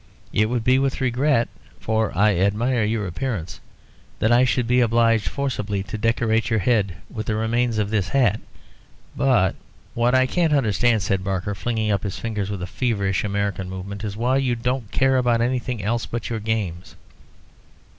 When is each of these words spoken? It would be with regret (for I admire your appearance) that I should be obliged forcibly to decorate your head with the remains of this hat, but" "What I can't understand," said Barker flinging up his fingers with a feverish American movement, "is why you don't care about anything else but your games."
It 0.33 0.49
would 0.49 0.63
be 0.63 0.79
with 0.79 0.99
regret 0.99 1.47
(for 1.79 2.11
I 2.17 2.35
admire 2.35 2.83
your 2.83 3.05
appearance) 3.05 3.59
that 4.17 4.31
I 4.31 4.45
should 4.45 4.65
be 4.65 4.79
obliged 4.81 5.27
forcibly 5.27 5.83
to 5.83 5.95
decorate 5.95 6.49
your 6.49 6.57
head 6.57 6.95
with 7.07 7.27
the 7.27 7.35
remains 7.35 7.77
of 7.77 7.91
this 7.91 8.07
hat, 8.07 8.39
but" 9.15 9.53
"What 9.93 10.15
I 10.15 10.25
can't 10.25 10.53
understand," 10.53 11.03
said 11.03 11.23
Barker 11.23 11.53
flinging 11.53 11.91
up 11.91 12.01
his 12.01 12.17
fingers 12.17 12.49
with 12.49 12.63
a 12.63 12.65
feverish 12.65 13.23
American 13.23 13.69
movement, 13.69 14.03
"is 14.03 14.17
why 14.17 14.37
you 14.37 14.55
don't 14.55 14.89
care 14.91 15.17
about 15.17 15.39
anything 15.39 15.83
else 15.83 16.07
but 16.07 16.31
your 16.31 16.39
games." 16.39 16.95